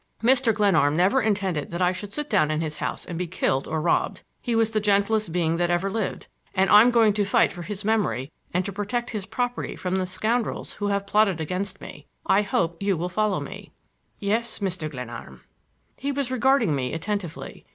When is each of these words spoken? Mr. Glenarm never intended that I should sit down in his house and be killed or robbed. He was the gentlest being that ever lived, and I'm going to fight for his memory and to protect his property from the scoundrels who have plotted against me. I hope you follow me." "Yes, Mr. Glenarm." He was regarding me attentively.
Mr. 0.23 0.51
Glenarm 0.51 0.97
never 0.97 1.21
intended 1.21 1.69
that 1.69 1.79
I 1.79 1.91
should 1.91 2.11
sit 2.11 2.27
down 2.27 2.49
in 2.49 2.59
his 2.59 2.77
house 2.77 3.05
and 3.05 3.19
be 3.19 3.27
killed 3.27 3.67
or 3.67 3.83
robbed. 3.83 4.23
He 4.41 4.55
was 4.55 4.71
the 4.71 4.79
gentlest 4.79 5.31
being 5.31 5.57
that 5.57 5.69
ever 5.69 5.91
lived, 5.91 6.25
and 6.55 6.71
I'm 6.71 6.89
going 6.89 7.13
to 7.13 7.23
fight 7.23 7.53
for 7.53 7.61
his 7.61 7.85
memory 7.85 8.31
and 8.51 8.65
to 8.65 8.73
protect 8.73 9.11
his 9.11 9.27
property 9.27 9.75
from 9.75 9.97
the 9.97 10.07
scoundrels 10.07 10.73
who 10.73 10.87
have 10.87 11.05
plotted 11.05 11.39
against 11.39 11.81
me. 11.81 12.07
I 12.25 12.41
hope 12.41 12.81
you 12.81 13.07
follow 13.09 13.39
me." 13.39 13.73
"Yes, 14.17 14.57
Mr. 14.57 14.89
Glenarm." 14.89 15.43
He 15.97 16.11
was 16.11 16.31
regarding 16.31 16.73
me 16.73 16.93
attentively. 16.93 17.67